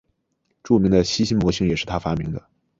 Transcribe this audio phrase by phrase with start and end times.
[0.63, 2.43] 著名的易辛模型是他发明的。